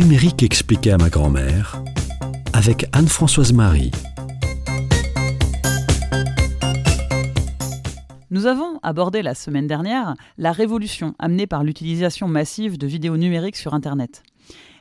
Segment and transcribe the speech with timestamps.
[0.00, 1.82] numérique expliqué à ma grand-mère
[2.54, 3.90] avec Anne-Françoise Marie.
[8.30, 13.56] Nous avons abordé la semaine dernière la révolution amenée par l'utilisation massive de vidéos numériques
[13.56, 14.22] sur Internet.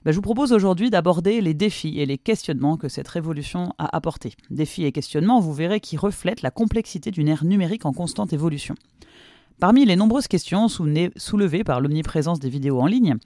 [0.05, 3.93] Ben, je vous propose aujourd'hui d'aborder les défis et les questionnements que cette révolution a
[3.93, 4.35] apportés.
[4.49, 8.75] Défis et questionnements, vous verrez, qui reflètent la complexité d'une ère numérique en constante évolution.
[9.59, 13.17] Parmi les nombreuses questions soulevées par l'omniprésence des vidéos en ligne,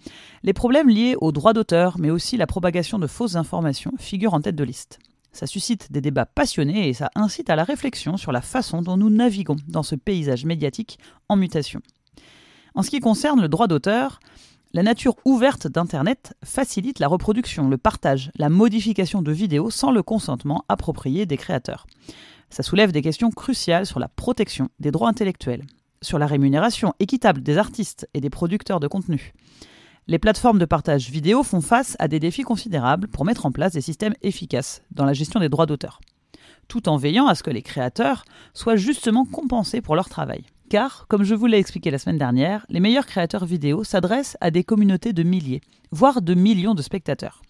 [0.42, 4.42] les problèmes liés aux droits d'auteur, mais aussi la propagation de fausses informations, figurent en
[4.42, 4.98] tête de liste.
[5.32, 8.98] Ça suscite des débats passionnés et ça incite à la réflexion sur la façon dont
[8.98, 10.98] nous naviguons dans ce paysage médiatique
[11.30, 11.82] en mutation.
[12.74, 14.20] En ce qui concerne le droit d'auteur,
[14.74, 20.02] la nature ouverte d'Internet facilite la reproduction, le partage, la modification de vidéos sans le
[20.02, 21.86] consentement approprié des créateurs.
[22.50, 25.64] Ça soulève des questions cruciales sur la protection des droits intellectuels,
[26.04, 29.34] sur la rémunération équitable des artistes et des producteurs de contenu.
[30.08, 33.74] Les plateformes de partage vidéo font face à des défis considérables pour mettre en place
[33.74, 36.02] des systèmes efficaces dans la gestion des droits d'auteur,
[36.68, 40.44] tout en veillant à ce que les créateurs soient justement compensés pour leur travail.
[40.70, 44.52] Car, comme je vous l'ai expliqué la semaine dernière, les meilleurs créateurs vidéo s'adressent à
[44.52, 45.62] des communautés de milliers,
[45.92, 47.42] voire de millions de spectateurs.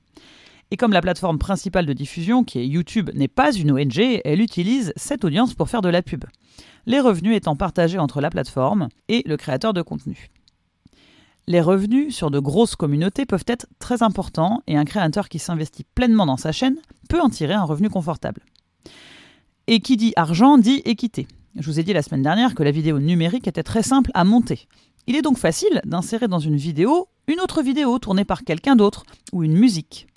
[0.74, 4.42] Et comme la plateforme principale de diffusion, qui est YouTube, n'est pas une ONG, elle
[4.42, 6.26] utilise cette audience pour faire de la pub.
[6.88, 10.32] Les revenus étant partagés entre la plateforme et le créateur de contenu.
[11.46, 15.86] Les revenus sur de grosses communautés peuvent être très importants et un créateur qui s'investit
[15.94, 16.78] pleinement dans sa chaîne
[17.08, 18.42] peut en tirer un revenu confortable.
[19.68, 21.28] Et qui dit argent dit équité.
[21.56, 24.24] Je vous ai dit la semaine dernière que la vidéo numérique était très simple à
[24.24, 24.68] monter.
[25.06, 29.04] Il est donc facile d'insérer dans une vidéo une autre vidéo tournée par quelqu'un d'autre
[29.34, 30.08] ou une musique.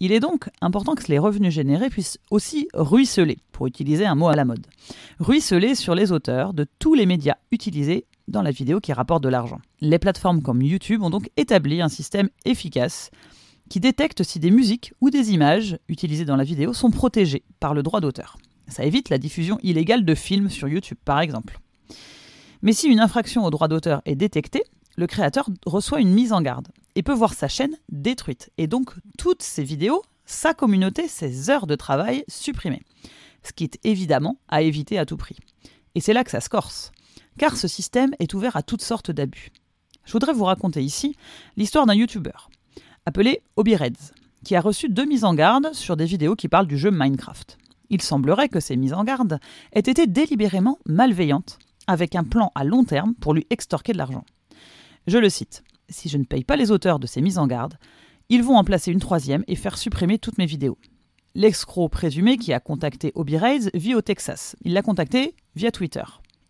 [0.00, 4.28] Il est donc important que les revenus générés puissent aussi ruisseler, pour utiliser un mot
[4.28, 4.66] à la mode.
[5.18, 9.28] Ruisseler sur les auteurs de tous les médias utilisés dans la vidéo qui rapportent de
[9.28, 9.60] l'argent.
[9.80, 13.10] Les plateformes comme YouTube ont donc établi un système efficace
[13.68, 17.74] qui détecte si des musiques ou des images utilisées dans la vidéo sont protégées par
[17.74, 18.38] le droit d'auteur.
[18.68, 21.58] Ça évite la diffusion illégale de films sur YouTube, par exemple.
[22.62, 24.62] Mais si une infraction au droit d'auteur est détectée,
[24.96, 26.68] le créateur reçoit une mise en garde
[26.98, 31.68] et peut voir sa chaîne détruite, et donc toutes ses vidéos, sa communauté, ses heures
[31.68, 32.82] de travail supprimées.
[33.44, 35.36] Ce qui est évidemment à éviter à tout prix.
[35.94, 36.90] Et c'est là que ça se corse,
[37.38, 39.50] car ce système est ouvert à toutes sortes d'abus.
[40.06, 41.14] Je voudrais vous raconter ici
[41.56, 42.32] l'histoire d'un YouTuber,
[43.06, 44.12] appelé Obi Reds,
[44.44, 47.58] qui a reçu deux mises en garde sur des vidéos qui parlent du jeu Minecraft.
[47.90, 49.38] Il semblerait que ces mises en garde
[49.70, 54.24] aient été délibérément malveillantes, avec un plan à long terme pour lui extorquer de l'argent.
[55.06, 57.78] Je le cite Si je ne paye pas les auteurs de ces mises en garde,
[58.28, 60.78] ils vont en placer une troisième et faire supprimer toutes mes vidéos.
[61.34, 64.56] L'escroc présumé qui a contacté Obi Reyes vit au Texas.
[64.64, 66.02] Il l'a contacté via Twitter.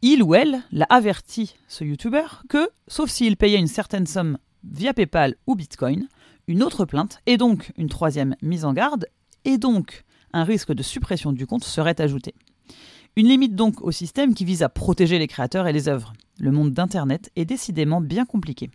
[0.02, 4.94] Il ou elle l'a averti, ce YouTuber, que, sauf s'il payait une certaine somme via
[4.94, 6.08] PayPal ou Bitcoin,
[6.46, 9.06] une autre plainte et donc une troisième mise en garde
[9.44, 12.34] et donc un risque de suppression du compte serait ajouté.
[13.16, 16.12] Une limite donc au système qui vise à protéger les créateurs et les œuvres.
[16.38, 18.70] Le monde d'Internet est décidément bien compliqué.